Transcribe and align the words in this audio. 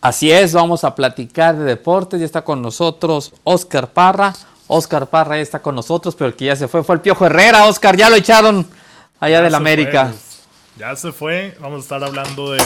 Así 0.00 0.32
es, 0.32 0.54
vamos 0.54 0.84
a 0.84 0.94
platicar 0.94 1.56
de 1.56 1.64
deportes. 1.64 2.20
Ya 2.20 2.26
está 2.26 2.42
con 2.42 2.62
nosotros 2.62 3.34
Oscar 3.44 3.92
Parra. 3.92 4.34
Oscar 4.66 5.08
Parra 5.08 5.36
ya 5.36 5.42
está 5.42 5.60
con 5.60 5.74
nosotros, 5.74 6.14
pero 6.14 6.28
el 6.28 6.36
que 6.36 6.46
ya 6.46 6.56
se 6.56 6.68
fue 6.68 6.82
fue 6.82 6.94
el 6.94 7.00
Piojo 7.02 7.26
Herrera. 7.26 7.66
Oscar, 7.66 7.96
ya 7.96 8.08
lo 8.08 8.16
echaron 8.16 8.66
allá 9.18 9.42
del 9.42 9.54
América. 9.54 10.12
Ya 10.78 10.96
se 10.96 11.12
fue. 11.12 11.54
Vamos 11.60 11.80
a 11.80 11.82
estar 11.82 12.04
hablando 12.04 12.52
del, 12.52 12.62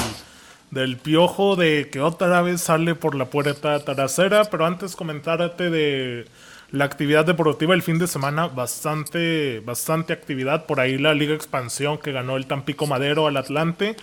del 0.71 0.97
Piojo, 0.97 1.57
de 1.57 1.89
que 1.91 2.01
otra 2.01 2.41
vez 2.43 2.61
sale 2.61 2.95
por 2.95 3.17
la 3.17 3.25
puerta 3.25 3.85
trasera. 3.85 4.45
Pero 4.45 4.67
antes 4.67 4.95
comentarte 4.95 5.71
de 5.71 6.27
la 6.71 6.85
actividad 6.85 7.25
deportiva 7.25 7.75
el 7.75 7.83
fin 7.83 7.99
de 7.99 8.07
semana. 8.07 8.47
Bastante, 8.47 9.59
bastante 9.61 10.13
actividad. 10.13 10.67
Por 10.67 10.79
ahí 10.79 10.99
la 10.99 11.15
Liga 11.15 11.35
Expansión 11.35 11.99
que 11.99 12.13
ganó 12.13 12.37
el 12.37 12.47
Tampico 12.47 12.87
Madero 12.87 13.27
al 13.27 13.37
Atlante. 13.37 13.97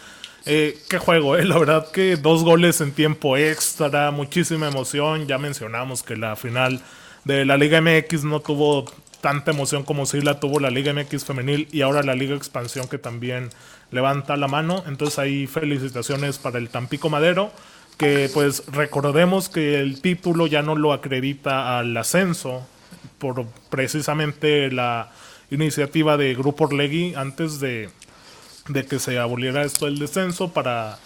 Eh, 0.45 0.77
qué 0.89 0.97
juego, 0.97 1.37
eh. 1.37 1.45
La 1.45 1.57
verdad 1.57 1.91
que 1.91 2.15
dos 2.15 2.43
goles 2.43 2.81
en 2.81 2.91
tiempo 2.91 3.37
extra, 3.37 4.11
muchísima 4.11 4.67
emoción. 4.67 5.27
Ya 5.27 5.37
mencionamos 5.37 6.03
que 6.03 6.17
la 6.17 6.35
final 6.35 6.81
de 7.25 7.45
la 7.45 7.57
Liga 7.57 7.81
MX 7.81 8.23
no 8.23 8.39
tuvo 8.39 8.85
tanta 9.21 9.51
emoción 9.51 9.83
como 9.83 10.07
si 10.07 10.19
la 10.21 10.39
tuvo 10.39 10.59
la 10.59 10.71
Liga 10.71 10.93
MX 10.93 11.25
femenil 11.25 11.67
y 11.71 11.81
ahora 11.81 12.01
la 12.01 12.15
Liga 12.15 12.35
Expansión 12.35 12.87
que 12.87 12.97
también 12.97 13.49
levanta 13.91 14.35
la 14.35 14.47
mano. 14.47 14.83
Entonces 14.87 15.19
ahí 15.19 15.45
felicitaciones 15.47 16.39
para 16.39 16.57
el 16.57 16.69
Tampico 16.69 17.09
Madero, 17.09 17.51
que 17.97 18.29
pues 18.33 18.63
recordemos 18.67 19.47
que 19.47 19.79
el 19.79 20.01
título 20.01 20.47
ya 20.47 20.63
no 20.63 20.75
lo 20.75 20.91
acredita 20.91 21.77
al 21.77 21.95
ascenso 21.95 22.67
por 23.19 23.45
precisamente 23.69 24.71
la 24.71 25.11
iniciativa 25.51 26.17
de 26.17 26.33
Grupo 26.33 26.63
Orlegui 26.63 27.13
antes 27.13 27.59
de, 27.59 27.89
de 28.73 28.85
que 28.85 28.99
se 28.99 29.19
aboliera 29.19 29.63
esto 29.63 29.85
del 29.85 29.99
descenso 29.99 30.49
para 30.53 30.97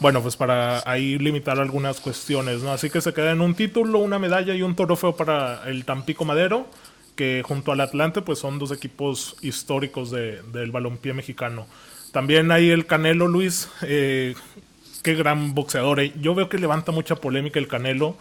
bueno, 0.00 0.22
pues 0.22 0.36
para 0.36 0.82
ahí 0.88 1.18
limitar 1.18 1.58
algunas 1.58 2.00
cuestiones, 2.00 2.62
¿no? 2.62 2.70
Así 2.72 2.88
que 2.88 3.00
se 3.00 3.12
queda 3.12 3.32
en 3.32 3.40
un 3.40 3.54
título, 3.54 3.98
una 3.98 4.18
medalla 4.18 4.54
y 4.54 4.62
un 4.62 4.76
trofeo 4.76 5.16
para 5.16 5.68
el 5.68 5.84
Tampico 5.84 6.24
Madero, 6.24 6.68
que 7.16 7.42
junto 7.44 7.72
al 7.72 7.80
Atlante, 7.80 8.22
pues 8.22 8.38
son 8.38 8.60
dos 8.60 8.70
equipos 8.70 9.36
históricos 9.42 10.12
de, 10.12 10.40
del 10.52 10.70
balompié 10.70 11.14
mexicano. 11.14 11.66
También 12.12 12.52
hay 12.52 12.70
el 12.70 12.86
Canelo 12.86 13.26
Luis, 13.26 13.68
eh, 13.82 14.34
qué 15.02 15.14
gran 15.14 15.54
boxeador. 15.54 15.98
Eh. 15.98 16.12
Yo 16.20 16.34
veo 16.34 16.48
que 16.48 16.58
levanta 16.58 16.92
mucha 16.92 17.16
polémica 17.16 17.58
el 17.58 17.66
Canelo, 17.66 18.16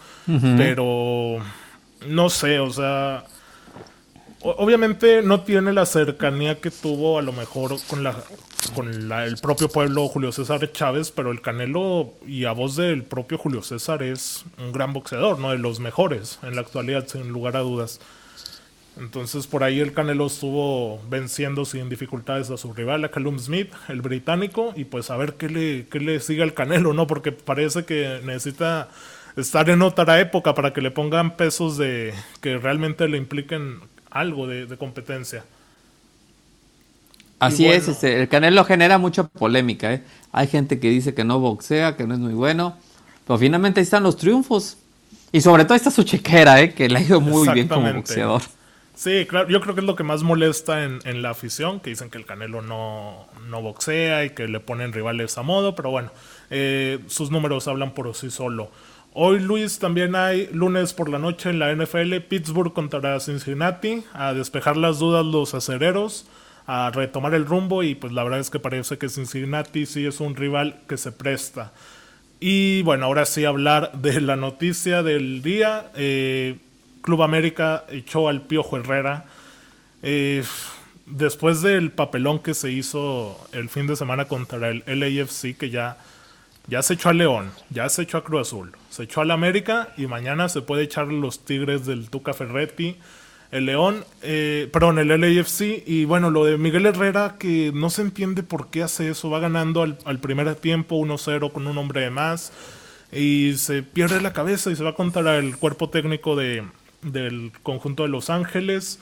pero 0.58 1.38
no 2.08 2.30
sé, 2.32 2.60
o 2.60 2.72
sea, 2.72 3.26
obviamente 4.42 5.22
no 5.22 5.42
tiene 5.42 5.74
la 5.74 5.86
cercanía 5.86 6.60
que 6.60 6.72
tuvo 6.72 7.20
a 7.20 7.22
lo 7.22 7.34
mejor 7.34 7.78
con 7.88 8.04
la 8.04 8.16
con 8.72 9.12
el 9.12 9.38
propio 9.38 9.70
pueblo 9.70 10.08
Julio 10.08 10.32
César 10.32 10.72
Chávez, 10.72 11.12
pero 11.12 11.32
el 11.32 11.42
Canelo 11.42 12.14
y 12.26 12.46
a 12.46 12.52
voz 12.52 12.76
del 12.76 13.04
propio 13.04 13.38
Julio 13.38 13.62
César 13.62 14.04
es 14.04 14.46
un 14.58 14.72
gran 14.72 14.94
boxeador, 14.94 15.40
¿no? 15.40 15.52
De 15.52 15.58
los 15.58 15.80
mejores 15.80 16.40
en 16.44 16.56
la 16.56 16.62
actualidad, 16.62 17.08
sin 17.08 17.30
lugar 17.30 17.58
a 17.58 17.62
dudas. 17.62 18.00
Entonces 19.00 19.48
por 19.48 19.64
ahí 19.64 19.80
el 19.80 19.94
Canelo 19.94 20.26
estuvo 20.28 21.00
venciendo 21.10 21.66
sin 21.66 21.90
dificultades 21.90 22.50
a 22.50 22.58
su 22.58 22.74
rival, 22.74 23.06
a 23.06 23.12
Callum 23.12 23.38
Smith, 23.40 23.72
el 23.90 24.02
británico, 24.02 24.74
y 24.76 24.86
pues 24.86 25.12
a 25.12 25.18
ver 25.18 25.34
qué 25.34 25.50
le, 25.50 25.88
qué 25.88 26.00
le 26.00 26.20
sigue 26.20 26.44
al 26.44 26.54
Canelo, 26.54 26.94
¿no? 26.94 27.08
Porque 27.08 27.32
parece 27.32 27.86
que 27.86 28.22
necesita 28.24 28.90
estar 29.36 29.70
en 29.70 29.82
otra 29.82 30.20
época 30.20 30.56
para 30.56 30.74
que 30.74 30.82
le 30.82 30.92
pongan 30.92 31.38
pesos 31.38 31.78
de 31.78 32.14
que 32.42 32.58
realmente 32.58 33.08
le 33.08 33.18
impliquen 33.18 33.80
algo 34.10 34.48
de, 34.48 34.76
competencia. 34.78 35.46
Así 37.40 37.68
es, 37.68 37.88
este, 37.88 38.22
el 38.22 38.28
Canelo 38.28 38.64
genera 38.66 38.98
mucha 38.98 39.24
polémica. 39.24 39.94
¿eh? 39.94 40.04
Hay 40.32 40.48
gente 40.48 40.80
que 40.80 40.90
dice 40.90 41.14
que 41.14 41.24
no 41.24 41.40
boxea, 41.40 41.96
que 41.96 42.08
no 42.08 42.16
es 42.16 42.20
muy 42.20 42.34
bueno, 42.34 42.78
pero 43.26 43.38
finalmente 43.38 43.80
ahí 43.80 43.84
están 43.84 44.04
los 44.04 44.18
triunfos. 44.18 44.78
Y 45.32 45.42
sobre 45.42 45.66
todo 45.66 45.76
está 45.76 45.92
su 45.92 46.04
chequera, 46.04 46.62
¿eh? 46.62 46.74
que 46.74 46.90
le 46.90 47.00
ha 47.00 47.02
ido 47.02 47.22
muy 47.22 47.50
bien 47.50 47.68
como 47.68 47.92
boxeador. 47.94 48.42
Sí, 48.96 49.28
claro, 49.30 49.48
yo 49.48 49.62
creo 49.62 49.76
que 49.76 49.82
es 49.82 49.86
lo 49.86 49.96
que 49.96 50.04
más 50.04 50.24
molesta 50.24 50.84
en, 50.84 51.22
la 51.22 51.30
afición, 51.30 51.80
que 51.82 51.92
dicen 51.92 52.10
que 52.10 52.18
el 52.18 52.26
Canelo 52.26 52.64
no, 52.64 53.28
boxea 53.62 54.26
y 54.26 54.32
que 54.32 54.48
le 54.48 54.60
ponen 54.60 54.92
rivales 54.92 55.38
a 55.38 55.44
modo, 55.44 55.76
pero 55.76 55.92
bueno, 55.92 56.10
eh, 56.50 56.98
sus 57.06 57.30
números 57.30 57.68
hablan 57.68 57.94
por 57.94 58.12
sí 58.16 58.32
solo. 58.32 58.72
Hoy, 59.14 59.40
Luis, 59.40 59.78
también 59.78 60.16
hay 60.16 60.50
lunes 60.52 60.94
por 60.94 61.10
la 61.10 61.20
noche 61.20 61.52
en 61.52 61.60
la 61.60 61.72
NFL, 61.76 62.22
Pittsburgh 62.28 62.74
contra 62.74 63.20
Cincinnati, 63.20 64.04
a 64.14 64.34
despejar 64.34 64.78
las 64.78 64.98
dudas 64.98 65.24
los 65.24 65.54
acereros, 65.54 66.26
a 66.68 66.92
retomar 66.92 67.34
el 67.34 67.46
rumbo 67.46 67.82
y 67.82 67.96
pues 67.96 68.14
la 68.14 68.24
verdad 68.24 68.40
es 68.40 68.50
que 68.50 68.60
parece 68.60 68.98
que 68.98 69.10
Cincinnati 69.10 69.86
sí 69.86 70.06
es 70.06 70.20
un 70.20 70.36
rival 70.36 70.80
que 70.88 70.98
se 70.98 71.12
presta. 71.12 71.72
Y 72.40 72.84
bueno, 72.84 73.06
ahora 73.06 73.26
sí 73.26 73.46
hablar 73.46 73.94
de 73.94 74.22
la 74.22 74.36
noticia 74.36 75.02
del 75.02 75.42
día. 75.42 75.92
Eh, 75.96 76.58
Club 77.02 77.24
América 77.24 77.86
echó 77.90 78.28
al 78.28 78.42
Piojo 78.42 78.78
Herrera. 78.78 79.26
Eh, 80.04 80.44
después 81.08 81.62
del 81.62 81.90
papelón 81.92 82.40
que 82.40 82.54
se 82.54 82.72
hizo 82.72 83.40
el 83.54 83.70
fin 83.70 83.88
de 83.88 83.96
semana 83.96 84.26
contra 84.26 84.70
el 84.70 84.84
LAFC, 84.86 85.58
que 85.58 85.70
ya 85.70 85.98
ya 86.68 86.82
se 86.82 86.96
echó 86.96 87.10
a 87.10 87.14
León, 87.14 87.52
ya 87.70 87.88
se 87.88 88.02
echó 88.02 88.18
a 88.18 88.24
Cruz 88.26 88.50
Azul, 88.50 88.74
se 88.90 89.04
echó 89.04 89.22
al 89.22 89.32
América 89.32 89.94
y 89.96 90.06
mañana 90.06 90.50
se 90.50 90.62
puede 90.62 90.84
echar 90.84 91.08
los 91.08 91.46
Tigres 91.46 91.86
del 91.86 92.10
Tuca 92.10 92.34
Ferretti, 92.34 92.98
el 93.52 93.66
León, 93.66 94.04
eh, 94.24 94.70
perdón, 94.74 95.00
el 95.00 95.08
LAFC 95.08 95.84
y 95.86 96.06
bueno, 96.06 96.30
lo 96.30 96.44
de 96.44 96.58
Miguel 96.58 96.86
Herrera 96.86 97.36
que 97.40 97.72
no 97.74 97.90
se 97.90 98.02
entiende 98.02 98.44
por 98.44 98.70
qué 98.70 98.84
hace 98.84 99.10
eso, 99.10 99.30
va 99.30 99.40
ganando 99.40 99.84
al, 99.84 100.20
primer 100.20 100.54
tiempo 100.56 100.98
1-0 100.98 101.52
con 101.52 101.68
un 101.68 101.78
hombre 101.78 102.02
de 102.02 102.10
más 102.10 102.52
y 103.12 103.54
se 103.54 103.84
pierde 103.84 104.20
la 104.20 104.34
cabeza 104.34 104.70
y 104.70 104.76
se 104.76 104.84
va 104.84 104.96
contra 104.96 105.38
el 105.38 105.56
cuerpo 105.56 105.90
técnico 105.90 106.36
de, 106.36 106.66
del 107.02 107.54
conjunto 107.64 108.04
de 108.04 108.10
Los 108.10 108.30
Ángeles. 108.30 109.00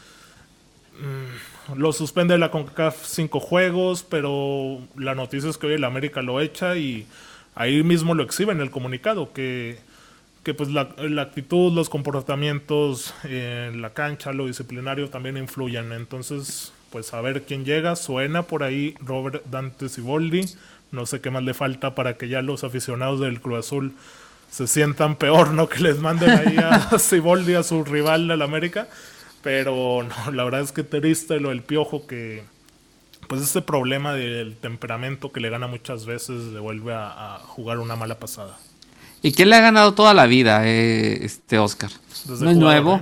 Mm, 1.00 1.80
lo 1.80 1.92
suspende 1.92 2.38
la 2.38 2.52
CONCACAF 2.52 3.04
cinco 3.04 3.40
juegos, 3.40 4.04
pero 4.04 4.80
la 4.96 5.16
noticia 5.16 5.50
es 5.50 5.58
que 5.58 5.68
hoy 5.68 5.74
el 5.74 5.84
América 5.84 6.22
lo 6.22 6.40
echa 6.40 6.78
y 6.78 7.08
ahí 7.56 7.82
mismo 7.82 8.14
lo 8.14 8.22
exhibe 8.22 8.52
en 8.52 8.62
el 8.62 8.70
comunicado, 8.70 9.34
que, 9.34 9.80
que 10.46 10.54
pues 10.54 10.70
la, 10.70 10.82
actitud, 11.22 11.74
los 11.74 11.90
comportamientos 11.90 13.16
en 13.24 13.82
la 13.82 13.94
cancha, 13.94 14.32
lo 14.32 14.46
disciplinario 14.46 15.10
también 15.10 15.38
influyen. 15.38 15.92
Entonces, 15.92 16.72
pues 16.92 17.16
a 17.16 17.22
ver 17.22 17.46
quién 17.46 17.66
llega. 17.66 17.96
Suena 17.96 18.44
por 18.44 18.62
ahí 18.62 18.94
Robert 19.02 19.44
Dante 19.48 19.90
Siboldi. 19.90 20.46
No 20.92 21.08
sé 21.08 21.20
qué 21.20 21.32
más 21.32 21.42
le 21.42 21.56
falta 21.56 21.96
para 21.96 22.16
que 22.16 22.30
ya 22.30 22.44
los 22.44 22.64
aficionados 22.64 23.20
del 23.20 23.42
Cruz 23.42 23.66
Azul 23.66 23.96
se 24.52 24.68
sientan 24.68 25.16
peor, 25.16 25.50
¿no? 25.50 25.68
Que 25.70 25.80
les 25.80 25.98
manden 25.98 26.30
ahí 26.30 26.58
a 26.58 27.00
Siboldi, 27.00 27.56
a 27.56 27.64
su 27.64 27.84
rival 27.84 28.28
del 28.28 28.44
América. 28.44 28.88
Pero 29.42 30.04
no, 30.04 30.32
la 30.32 30.44
verdad 30.44 30.62
es 30.62 30.72
que 30.72 30.84
triste 30.84 31.40
lo 31.40 31.50
del 31.50 31.64
piojo 31.64 32.06
que 32.06 32.44
pues 33.28 33.42
ese 33.42 33.64
problema 33.64 34.14
del 34.14 34.56
temperamento 34.58 35.32
que 35.32 35.40
le 35.40 35.50
gana 35.50 35.66
muchas 35.66 36.06
veces 36.06 36.44
le 36.54 36.60
vuelve 36.60 36.94
a, 36.94 37.40
jugar 37.48 37.80
una 37.80 37.96
mala 37.96 38.20
pasada. 38.20 38.60
¿Y 39.26 39.32
quién 39.32 39.50
le 39.50 39.56
ha 39.56 39.60
ganado 39.60 39.96
toda 39.96 40.14
la 40.14 40.28
vida, 40.28 40.68
eh, 40.68 41.26
este 41.26 41.58
Oscar? 41.58 41.90
no 42.28 42.52
es 42.52 42.58
nuevo. 42.58 43.02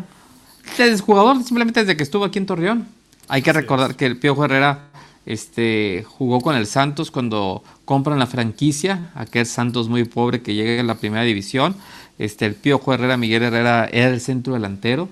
¿eh? 0.80 0.86
Es 0.90 1.02
jugador 1.02 1.44
simplemente 1.44 1.82
desde 1.82 1.98
que 1.98 2.04
estuvo 2.04 2.24
aquí 2.24 2.40
en 2.40 2.46
Torreón. 2.46 2.88
Hay 3.28 3.42
que 3.42 3.52
recordar 3.52 3.98
que 3.98 4.06
el 4.06 4.16
Piojo 4.16 4.46
Herrera 4.46 4.86
este, 5.26 6.06
jugó 6.08 6.40
con 6.40 6.56
el 6.56 6.66
Santos 6.66 7.12
cuando 7.12 7.62
compran 7.84 8.20
la 8.20 8.28
franquicia, 8.28 9.12
aquel 9.16 9.46
Santos 9.46 9.90
muy 9.90 10.06
pobre 10.06 10.42
que 10.42 10.54
llega 10.54 10.80
en 10.80 10.88
la 10.88 10.96
primera 10.96 11.24
división. 11.24 11.76
Este, 12.18 12.46
el 12.46 12.56
Piojo 12.56 12.94
Herrera, 12.94 13.18
Miguel 13.18 13.44
Herrera, 13.44 13.90
era 13.92 14.08
el 14.08 14.22
centro 14.22 14.54
delantero. 14.54 15.10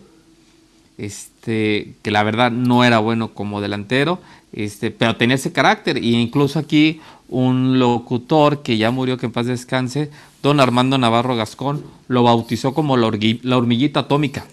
Este, 1.02 1.96
que 2.04 2.12
la 2.12 2.22
verdad 2.22 2.52
no 2.52 2.84
era 2.84 3.00
bueno 3.00 3.34
como 3.34 3.60
delantero 3.60 4.20
este, 4.54 4.92
pero 4.92 5.16
tenía 5.16 5.36
ese 5.36 5.52
carácter. 5.52 6.04
Y 6.04 6.16
incluso 6.16 6.60
aquí 6.60 7.02
un 7.30 7.80
locutor 7.80 8.62
que 8.62 8.78
ya 8.78 8.92
murió, 8.92 9.18
que 9.18 9.26
en 9.26 9.32
paz 9.32 9.46
descanse, 9.46 10.12
don 10.44 10.60
Armando 10.60 10.98
Navarro 10.98 11.36
Gascón, 11.36 11.84
lo 12.08 12.24
bautizó 12.24 12.74
como 12.74 12.98
la, 12.98 13.08
hormiguita 13.08 14.02
atómica. 14.02 14.46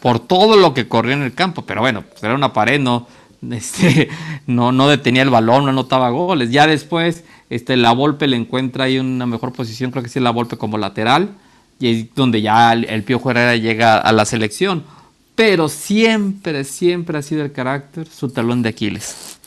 Por 0.00 0.18
todo 0.18 0.56
lo 0.56 0.74
que 0.74 0.88
corría 0.88 1.14
en 1.14 1.22
el 1.22 1.34
campo. 1.34 1.62
Pero 1.62 1.80
bueno, 1.80 2.02
pues 2.02 2.22
era 2.22 2.34
una 2.34 2.52
pared, 2.52 2.80
no, 2.80 3.06
este, 3.50 4.08
no, 4.46 4.72
no 4.72 4.88
detenía 4.88 5.22
el 5.22 5.30
balón, 5.30 5.64
no 5.64 5.70
anotaba 5.70 6.10
goles. 6.10 6.50
Ya 6.50 6.66
después, 6.66 7.24
este, 7.50 7.76
la 7.76 7.92
Volpe 7.92 8.26
le 8.26 8.36
encuentra 8.36 8.84
ahí 8.84 8.98
una 8.98 9.26
mejor 9.26 9.52
posición, 9.52 9.90
creo 9.90 10.02
que 10.02 10.08
sí, 10.08 10.20
la 10.20 10.30
Volpe 10.30 10.56
como 10.56 10.78
lateral. 10.78 11.30
Y 11.78 11.88
es 11.88 12.14
donde 12.14 12.40
ya 12.40 12.72
el, 12.72 12.84
el 12.84 13.02
Piojo 13.02 13.32
llega 13.32 13.98
a 13.98 14.12
la 14.12 14.24
selección 14.24 14.84
pero 15.34 15.68
siempre, 15.68 16.64
siempre 16.64 17.18
ha 17.18 17.22
sido 17.22 17.44
el 17.44 17.52
carácter 17.52 18.06
su 18.06 18.30
talón 18.30 18.62
de 18.62 18.70
Aquiles. 18.70 19.38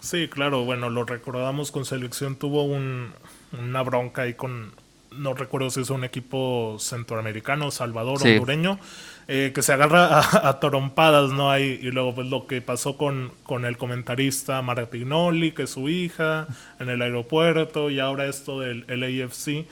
Sí, 0.00 0.28
claro, 0.28 0.64
bueno, 0.64 0.88
lo 0.88 1.04
recordamos 1.04 1.72
con 1.72 1.84
selección, 1.84 2.36
tuvo 2.36 2.62
una 2.64 3.82
bronca 3.82 4.22
ahí 4.22 4.34
con, 4.34 4.72
no 5.10 5.34
recuerdo 5.34 5.70
si 5.70 5.80
es 5.80 5.90
un 5.90 6.04
equipo 6.04 6.76
centroamericano, 6.78 7.70
Salvador, 7.70 8.20
hondureño, 8.22 8.78
eh, 9.26 9.50
que 9.52 9.62
se 9.62 9.72
agarra 9.72 10.20
a, 10.48 10.60
torompadas, 10.60 11.32
¿no? 11.32 11.50
Hay, 11.50 11.80
y 11.82 11.90
luego 11.90 12.14
pues 12.14 12.28
lo 12.28 12.46
que 12.46 12.62
pasó 12.62 12.96
con, 12.96 13.32
con 13.42 13.64
el 13.64 13.76
comentarista 13.76 14.62
Martignoli, 14.62 15.52
que 15.52 15.64
es 15.64 15.70
su 15.70 15.88
hija, 15.88 16.46
en 16.78 16.88
el 16.88 17.02
aeropuerto, 17.02 17.90
y 17.90 17.98
ahora 17.98 18.26
esto 18.26 18.60
del 18.60 18.84
LAFC 18.88 19.66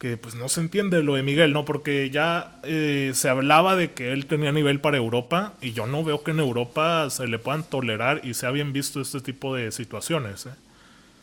que 0.00 0.16
pues 0.16 0.34
no 0.34 0.48
se 0.48 0.62
entiende 0.62 1.02
lo 1.02 1.14
de 1.14 1.22
Miguel, 1.22 1.52
¿no? 1.52 1.66
Porque 1.66 2.08
ya 2.08 2.58
eh, 2.62 3.12
se 3.14 3.28
hablaba 3.28 3.76
de 3.76 3.92
que 3.92 4.12
él 4.12 4.24
tenía 4.24 4.50
nivel 4.50 4.80
para 4.80 4.96
Europa 4.96 5.52
y 5.60 5.72
yo 5.72 5.86
no 5.86 6.02
veo 6.02 6.22
que 6.22 6.30
en 6.30 6.40
Europa 6.40 7.10
se 7.10 7.28
le 7.28 7.38
puedan 7.38 7.64
tolerar 7.64 8.22
y 8.24 8.32
sea 8.32 8.50
bien 8.50 8.72
visto 8.72 9.02
este 9.02 9.20
tipo 9.20 9.54
de 9.54 9.70
situaciones. 9.70 10.46
¿eh? 10.46 10.50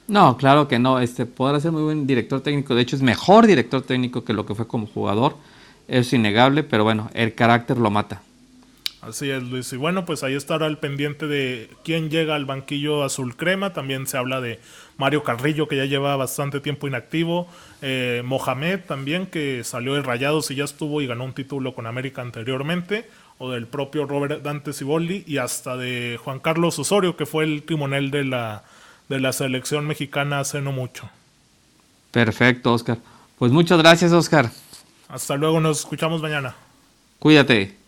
No, 0.07 0.37
claro 0.37 0.67
que 0.67 0.77
no. 0.77 0.99
Este 0.99 1.25
podrá 1.25 1.59
ser 1.59 1.71
muy 1.71 1.81
buen 1.81 2.05
director 2.05 2.39
técnico. 2.41 2.75
De 2.75 2.83
hecho, 2.83 2.95
es 2.95 3.01
mejor 3.01 3.47
director 3.47 3.81
técnico 3.81 4.23
que 4.23 4.33
lo 4.33 4.45
que 4.45 4.53
fue 4.53 4.67
como 4.67 4.85
jugador. 4.85 5.35
Es 5.87 6.13
innegable, 6.13 6.63
pero 6.63 6.83
bueno, 6.83 7.09
el 7.15 7.33
carácter 7.33 7.77
lo 7.77 7.89
mata. 7.89 8.21
Así 9.01 9.29
es, 9.29 9.43
Luis. 9.43 9.71
Y 9.73 9.77
bueno, 9.77 10.05
pues 10.05 10.23
ahí 10.23 10.33
estará 10.33 10.65
el 10.65 10.79
pendiente 10.79 11.27
de 11.27 11.69
quién 11.83 12.09
llega 12.09 12.35
al 12.35 12.45
banquillo 12.45 13.03
azul 13.03 13.35
crema. 13.37 13.71
También 13.71 14.07
se 14.07 14.17
habla 14.17 14.41
de 14.41 14.59
Mario 14.97 15.23
Carrillo, 15.23 15.67
que 15.67 15.77
ya 15.77 15.85
lleva 15.85 16.15
bastante 16.15 16.59
tiempo 16.59 16.87
inactivo. 16.87 17.47
Eh, 17.81 18.23
Mohamed 18.25 18.81
también, 18.81 19.27
que 19.27 19.63
salió 19.63 19.93
de 19.93 20.01
Rayados 20.01 20.49
y 20.49 20.55
ya 20.55 20.63
estuvo 20.63 21.01
y 21.01 21.07
ganó 21.07 21.25
un 21.25 21.33
título 21.33 21.75
con 21.75 21.85
América 21.85 22.21
anteriormente. 22.21 23.09
O 23.37 23.51
del 23.51 23.67
propio 23.67 24.07
Robert 24.07 24.41
Dante 24.41 24.73
Ciboldi. 24.73 25.23
Y 25.27 25.37
hasta 25.37 25.77
de 25.77 26.19
Juan 26.23 26.39
Carlos 26.39 26.79
Osorio, 26.79 27.15
que 27.15 27.27
fue 27.27 27.43
el 27.43 27.63
timonel 27.63 28.09
de 28.09 28.23
la, 28.23 28.63
de 29.09 29.19
la 29.19 29.31
selección 29.31 29.85
mexicana 29.85 30.39
hace 30.39 30.59
no 30.59 30.71
mucho. 30.71 31.07
Perfecto, 32.09 32.73
Oscar. 32.73 32.97
Pues 33.37 33.51
muchas 33.51 33.77
gracias, 33.77 34.11
Oscar. 34.11 34.49
Hasta 35.07 35.35
luego, 35.35 35.59
nos 35.59 35.81
escuchamos 35.81 36.19
mañana. 36.19 36.55
Cuídate. 37.19 37.86